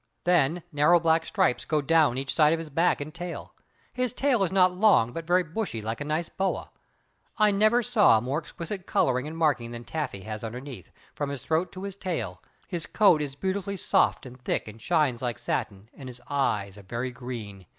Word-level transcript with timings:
Then, 0.23 0.63
narrow 0.71 0.99
black 0.99 1.27
stripes 1.27 1.63
go 1.63 1.79
down 1.79 2.17
each 2.17 2.33
side 2.33 2.53
of 2.53 2.57
his 2.57 2.71
back 2.71 3.01
and 3.01 3.13
tail. 3.13 3.53
His 3.93 4.13
tail 4.13 4.43
is 4.43 4.51
not 4.51 4.71
long, 4.73 5.11
but 5.13 5.27
very 5.27 5.43
bushy 5.43 5.79
like 5.79 6.01
a 6.01 6.03
nice 6.03 6.27
boa. 6.27 6.71
I 7.37 7.51
never 7.51 7.83
saw 7.83 8.19
more 8.19 8.41
exquisite 8.41 8.87
coloring 8.87 9.27
and 9.27 9.37
marking 9.37 9.69
than 9.69 9.83
Taffy 9.83 10.21
has 10.21 10.43
underneath, 10.43 10.89
from 11.13 11.29
his 11.29 11.43
throat 11.43 11.71
to 11.73 11.83
his 11.83 11.95
tail. 11.95 12.41
His 12.67 12.87
coat 12.87 13.21
is 13.21 13.35
beautifully 13.35 13.77
soft 13.77 14.25
and 14.25 14.41
thick, 14.41 14.67
and 14.67 14.81
shines 14.81 15.21
like 15.21 15.37
satin, 15.37 15.87
and 15.93 16.09
his 16.09 16.19
eyes 16.27 16.79
are 16.79 16.81
very 16.81 17.11
green. 17.11 17.67